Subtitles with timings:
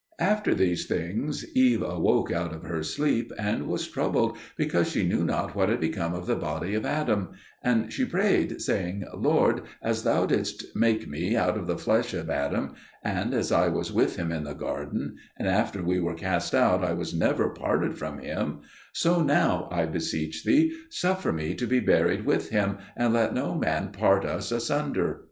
[0.17, 5.23] After these things Eve awoke out of her sleep, and was troubled because she knew
[5.23, 10.01] not what had become of the body of Adam; and she prayed, saying, "Lord, as
[10.03, 14.15] Thou didst make me out of the flesh of Adam, and as I was with
[14.15, 18.17] him in the garden, and after we were cast out I was never parted from
[18.17, 18.61] him,
[18.93, 23.53] so now, I beseech thee, suffer me to be buried with him, and let no
[23.53, 25.19] man part us asunder."